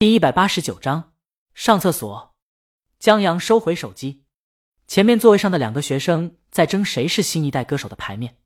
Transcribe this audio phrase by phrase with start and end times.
[0.00, 1.12] 第一百八十九章
[1.52, 2.34] 上厕所。
[2.98, 4.24] 江阳收回手机，
[4.86, 8.38] 前面座位上的两个学生在争谁是新一代歌手的牌面。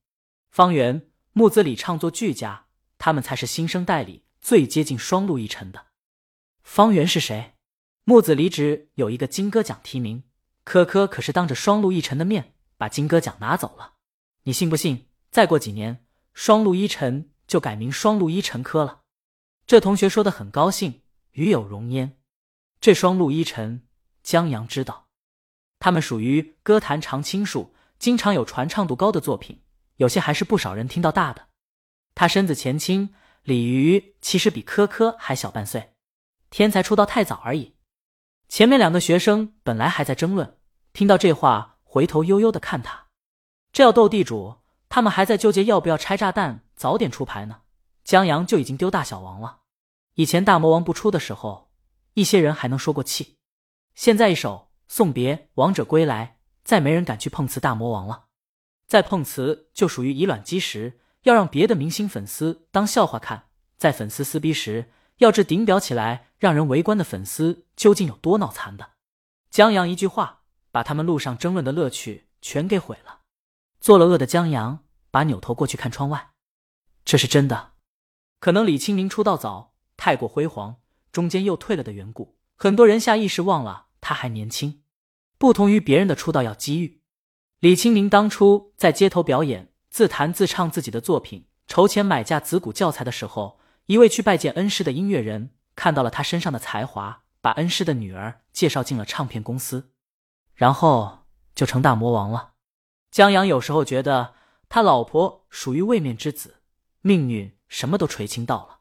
[0.51, 2.67] 方圆、木子李唱作俱佳，
[2.99, 5.87] 他们才是新生代里最接近双陆一晨的。
[6.65, 7.55] 方圆是谁？
[8.03, 10.25] 木子离职有一个金歌奖提名，
[10.65, 13.93] 科科可是当着双陆一晨的面把金歌奖拿走了。
[14.43, 15.07] 你信不信？
[15.31, 19.03] 再过几年，双陆一晨就改名双陆一晨科了。
[19.69, 21.03] 这同学说的很高兴。
[21.35, 22.19] 与有容焉，
[22.81, 23.87] 这双陆一晨，
[24.23, 25.09] 江阳知道，
[25.79, 29.63] 他们属于歌坛常青树，经常有传唱度高的作品，
[29.97, 31.49] 有些还是不少人听到大的。
[32.15, 35.95] 他身子前倾，李鱼其实比科科还小半岁，
[36.51, 37.75] 天才出道太早而已。
[38.49, 40.57] 前面两个学生本来还在争论，
[40.93, 43.09] 听到这话，回头悠悠的看他，
[43.73, 44.59] 这要斗地主，
[44.89, 47.63] 他们还在纠结要不要拆炸弹，早点出牌呢。
[48.05, 49.63] 江阳就已经丢大小王了。
[50.15, 51.71] 以前大魔王不出的时候，
[52.15, 53.37] 一些人还能说过气。
[53.95, 58.27] 现在一首送别王者归来，再没人敢去碰瓷大魔王了。
[58.87, 63.49] 再碰瓷就属于以卵击石，要让别的明星粉丝当笑话看。
[63.77, 68.91] 在粉丝撕逼时，要置顶表起来，让人围观的粉丝究竟有多脑残的？
[69.51, 73.23] 江阳一句话，把他们路上争论的乐趣全给毁了。
[73.81, 76.31] 做了恶的江阳，把扭头过去看窗外，
[77.05, 77.73] 这是真的。
[78.39, 79.74] 可能李清明出道早。
[80.05, 80.83] 太过辉煌，
[81.13, 84.83] 中间又退了的缘故，很多人下意识忘了他还年轻。
[85.39, 87.01] 不同于别人的出道要机遇，
[87.61, 99.93] 李清明当初在街头表演，自弹自唱自己的作品，筹钱买架子鼓教材的时候，一位去拜见恩师的音乐人看到了他身上的才华，把恩师的女儿介绍进了唱片公司，
[100.53, 101.21] 然后
[101.55, 102.53] 就成大魔王了。
[103.11, 104.35] 江阳有时候觉得
[104.69, 106.57] 他老婆属于位面之子，
[107.01, 108.81] 命运什么都垂青到了。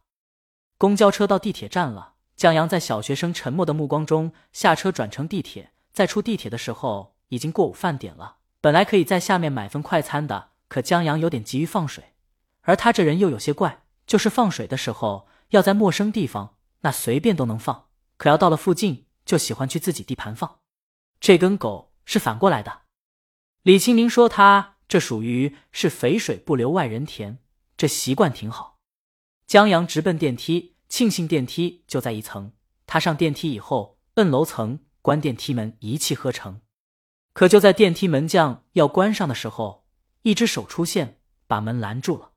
[0.77, 5.71] 公交车到地铁站了，江阳在小学生沉默的目光中下车，转乘地铁。
[5.93, 8.38] 在出地铁的时候，已经过午饭点了。
[8.59, 12.13] 本来可以在下面买份快餐的，可江阳有点急于放水，
[12.62, 20.59] 而他这人又有些怪，就是放水的时候要在陌生地方，那随便都能放；可要到了附近，就喜欢去自己地盘放。
[21.19, 22.81] 这跟狗是反过来的。
[23.62, 27.38] 李清明说他这属于是肥水不流外人田，
[27.78, 28.72] 这习惯挺好。
[29.46, 30.72] 江阳直奔电梯。
[30.90, 32.54] 庆幸电梯就在一层，
[32.86, 36.62] 他上电梯以后摁楼层，关电梯门，一气呵成。
[37.34, 39.88] 可就在电梯门将要关上的时候，
[40.22, 42.34] 一只手出现，把门拦住了。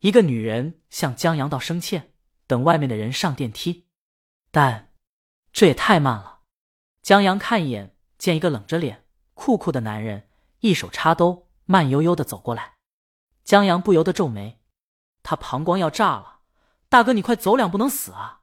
[0.00, 2.12] 一个女人向江阳道声歉，
[2.48, 3.86] 等外面的人上电梯。
[4.50, 4.92] 但
[5.52, 6.40] 这也太慢了。
[7.02, 12.78] 江阳看一眼，见一个冷着脸、酷酷的男人，一手插兜，慢悠悠的走过来。
[13.44, 14.60] 江阳不由得皱眉，
[15.22, 16.31] 他膀胱要炸了。
[16.92, 18.42] 大哥，你快走两步，能死啊！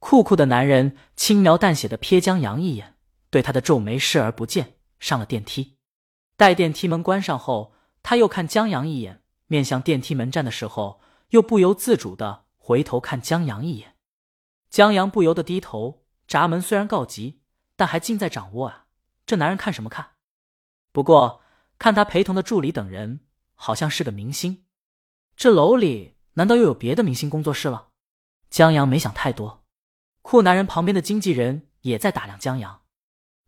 [0.00, 2.96] 酷酷的男人轻描淡写的瞥江阳一眼，
[3.30, 5.76] 对他的皱眉视而不见，上了电梯。
[6.36, 7.72] 待电梯门关上后，
[8.02, 13.94] 他又看江阳一眼，面向电梯门站的时候，又不由自主的回头看江阳一眼。
[14.68, 16.04] 江阳不由得低头。
[16.26, 17.42] 闸门虽然告急，
[17.76, 18.86] 但还尽在掌握啊！
[19.24, 20.14] 这男人看什么看？
[20.90, 21.42] 不过
[21.78, 23.20] 看他陪同的助理等人，
[23.54, 24.64] 好像是个明星。
[25.36, 26.17] 这楼里。
[26.38, 27.88] 难道又有别的明星工作室了？
[28.48, 29.64] 江阳没想太多，
[30.22, 32.82] 酷男人旁边的经纪人也在打量江阳。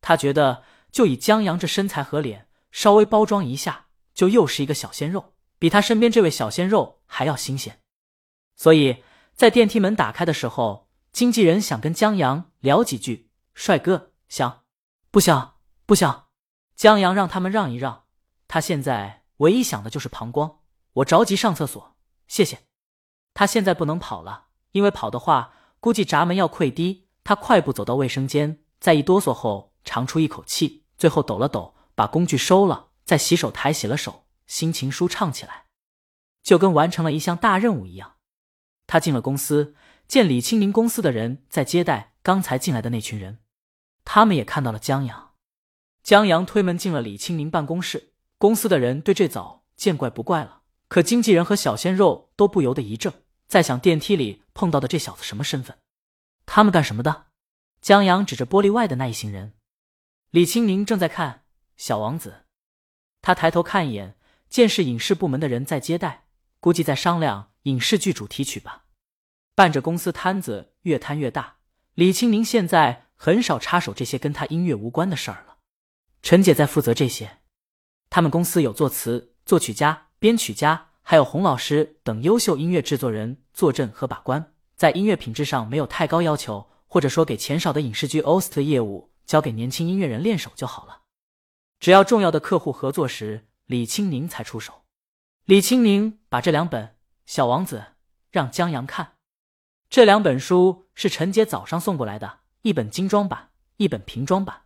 [0.00, 7.78] 他觉得，就以江阳这身材和脸，稍微包装一下，就又是一个小鲜肉，比他身边这位小鲜肉还要新鲜。
[8.56, 9.04] 所以
[9.36, 14.64] 在电梯门打开的时候，经纪人想跟江阳聊几句：“帅哥，想
[15.12, 15.58] 不想？
[15.86, 16.26] 不想。”
[16.74, 18.06] 江阳让他们让一让，
[18.48, 20.58] 他现在唯一想的就是膀胱。
[20.94, 21.96] 我着急上厕所，
[22.26, 22.58] 谢谢。
[23.40, 27.06] 他现在不能跑了，因为跑的话，估计闸门要溃堤。
[27.24, 35.64] 他快步走到卫生间，在一哆嗦后长出一口气，最后抖了抖，把工具收了，在洗手台洗了手，心情舒畅起来，
[36.42, 38.16] 就跟完成了一项大任务一样。
[38.86, 39.74] 他进了公司，
[40.06, 43.38] 见李清明公司的人在接待刚才进来的那群人，
[44.04, 45.30] 他们也看到了江阳。
[46.02, 50.58] 江阳推门进了李清明办公室，公司的人对这早见怪不怪了。
[50.88, 53.19] 可经纪人和小鲜肉都不由得一怔，
[53.50, 55.76] 在想电梯里碰到的这小子什么身份？
[56.46, 57.26] 他们干什么的？
[57.80, 59.54] 江阳指着玻璃外的那一行人，
[60.30, 61.32] 李清明正在看
[61.76, 62.30] 《小王子》，
[63.20, 64.14] 他抬头看一眼，
[64.48, 66.26] 见是影视部门的人在接待，
[66.60, 68.84] 估计在商量影视剧主题曲吧。
[69.56, 71.56] 伴着公司摊子越摊越大，
[71.94, 75.56] 李清明现在很少插手这些跟他音乐无关的事儿了。
[76.22, 77.40] 陈姐在负责这些，
[78.10, 80.06] 他们公司有作词、作曲家。
[80.20, 91.00] 编曲家还有洪老师等优秀音乐制作人坐镇和把关，在音乐品质上没有太高要求，或者说给钱少的影视剧 OST 业务交给年轻音乐人练手就好了。
[91.80, 94.84] 只要重要的客户合作时，李青宁才出手。
[95.46, 96.86] 李青宁把这两本
[97.26, 97.78] 《小王子》
[98.30, 99.14] 让江阳看。
[99.88, 104.62] 这两本书是陈姐早上送过来的，一本精装版，一本平装版。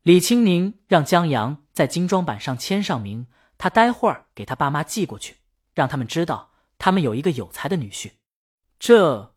[0.00, 3.26] 李青宁让江阳在精装版上签上名，
[3.58, 5.36] 他待会儿给他爸妈寄过去，
[5.76, 8.14] 让他们知道他们有一个有才的女婿。
[8.80, 9.36] 这，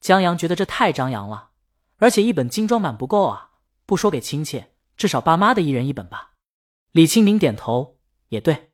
[0.00, 1.50] 江阳觉得这太张扬了，
[1.98, 3.50] 而且一本精装版不够啊，
[3.86, 4.64] 不说给亲戚，
[4.96, 6.32] 至少爸妈的一人一本吧。
[6.92, 7.98] 李青宁点头，
[8.28, 8.72] 也对，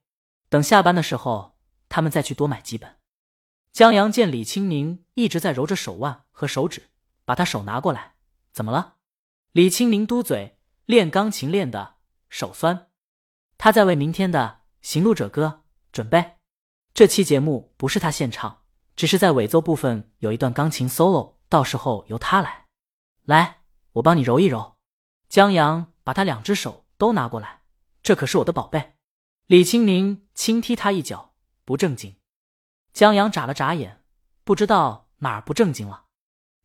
[0.49, 1.59] 等下班的时候
[1.89, 2.97] 他们再去多买几本。
[3.73, 6.91] 江阳见李青宁一直在揉着手腕和手指，
[7.25, 8.15] 把他手拿过来，
[8.53, 8.95] 怎么了？
[9.51, 11.97] 李青宁嘟嘴，练钢琴练的
[12.29, 12.89] 手酸。
[13.59, 15.63] 他在为明天的《行路者歌》
[15.93, 16.34] 准备。
[16.95, 18.63] 这期节目不是他现唱，
[18.95, 22.67] 只是在尾奏部分有一段钢琴 solo，到时候由他来。
[23.25, 23.63] 来，
[23.95, 24.77] 我帮你揉一揉。
[25.29, 27.63] 江阳把他两只手都拿过来。
[28.01, 28.95] 这可是我的宝贝，
[29.47, 32.15] 李青宁轻踢他一脚，不正经。
[32.93, 34.05] 江阳眨了眨眼，
[34.45, 36.05] 不知道哪儿不正经了。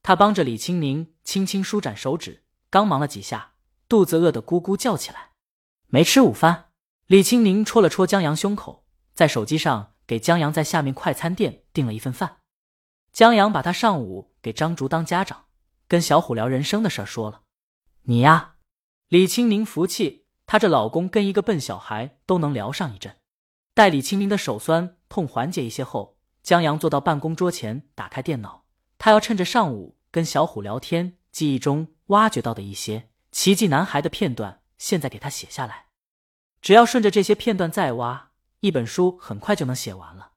[0.04, 3.54] 他帮着李青宁轻轻舒展手指，刚忙了几下，
[3.88, 5.32] 肚子饿得咕咕叫起来。
[5.88, 6.70] 没吃午饭，
[7.08, 8.86] 李青宁戳了戳江阳胸口，
[9.16, 12.38] 在手机上给江阳在下面快餐店订了一份饭。
[13.14, 15.46] 江阳把他上午给张竹当家长，
[15.88, 17.44] 跟小虎聊人生的事儿说了。
[18.06, 18.56] 你呀，
[19.08, 20.26] 李青宁服气。
[20.48, 23.18] 她这老公跟一个笨小孩都能聊上一阵。
[23.76, 28.66] 待李清明的手酸痛缓解一些后，江阳坐到办公桌前，打开电脑。
[28.98, 35.86] 他要趁着上午跟小虎聊天，记忆中挖掘到的一些奇迹男孩的片段，现在给他写下来。
[36.64, 38.29] 只要顺着这些片段再挖，
[38.62, 40.32] 一本书很快就能写完了。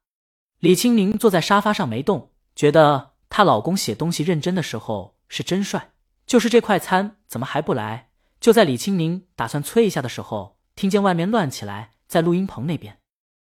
[0.59, 5.93] 李清宁坐在沙发上没动，觉得她老公写东西认真的时候是真帅。
[6.25, 8.11] 就是这快餐怎么还不来？
[8.41, 12.99] 就在李青宁打算催一下的时候，听见外面乱起来，在录音棚那边，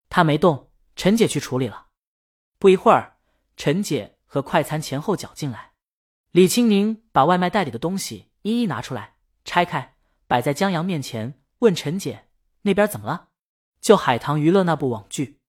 [0.09, 1.89] 他没动，陈姐去处理了。
[2.59, 3.19] 不一会儿，
[3.57, 5.73] 陈姐和快餐前后脚进来，
[6.31, 9.97] 李青宁把外卖袋里的东西一一拿出来，拆开，
[10.27, 12.27] 摆在江阳面前，问陈姐
[12.63, 13.29] ：“那边怎么了？”
[13.83, 15.41] 就海棠娱乐那部网剧，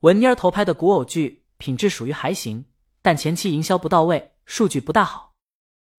[0.00, 2.64] 文妮儿投拍的古偶剧，品质属于还行，
[3.02, 5.34] 但前期营销不到位，数据不大好。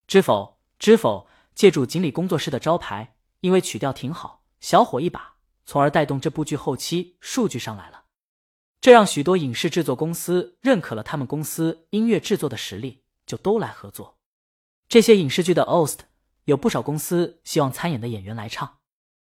[0.08, 0.58] 知否？
[0.80, 1.28] 知否？
[1.54, 8.06] 借助锦鲤工作室的招牌，因为曲调挺好，小火一把，从而带动这部剧后期数据上来了。
[8.82, 14.18] 这让许多影视制作公司认可了他们公司音乐制作的实力，就都来合作。
[14.90, 16.00] 这些影视剧的 OST，
[16.46, 18.80] 有不少公司希望参演的演员来唱。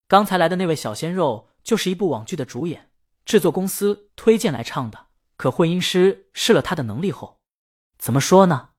[0.06, 2.88] 刚才来的那位小鲜肉就是一部网剧的主演，
[3.26, 5.08] 制作公司推荐来唱的。
[5.36, 7.42] 可混音师试了他的能力后，
[7.98, 8.70] 怎么说呢？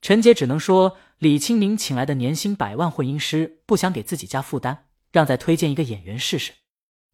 [0.00, 0.96] 陈杰只能说。
[1.18, 6.52] 李清明请来的年薪百万混音师不想给自己加负担，让再推荐一个演员试试。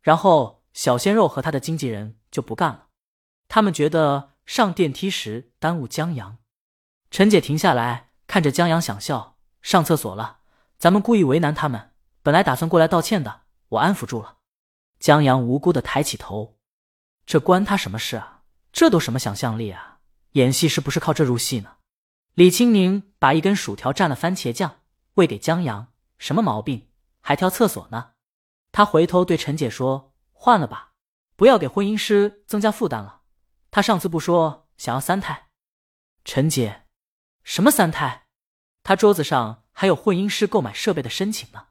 [0.01, 2.87] 然后小鲜肉和他的经纪人就不干了，
[3.49, 6.39] 他们觉得上电梯时耽误江阳。
[7.11, 10.39] 陈姐停下来看着江阳想笑，上厕所了。
[10.79, 11.91] 咱们故意为难他们，
[12.23, 14.38] 本来打算过来道歉的，我安抚住了。
[14.99, 16.59] 江阳无辜的抬起头，
[17.25, 18.43] 这关他什么事啊？
[18.73, 20.01] 这都什么想象力啊？
[20.33, 21.77] 演戏是不是靠这入戏呢？
[22.35, 24.81] 李青宁把一根薯条蘸了番茄酱
[25.15, 26.89] 喂给江阳，什么毛病？
[27.21, 28.13] 还挑厕所呢？
[28.73, 30.93] 他回头对陈姐说：“换了吧，
[31.37, 33.23] 不要给婚姻师增加负担了。
[33.71, 35.49] 他上次不说想要三胎？”
[36.25, 36.85] 陈姐，
[37.43, 38.27] 什么三胎？
[38.83, 41.68] 他桌子上还有婚姻师购买设备的申请呢。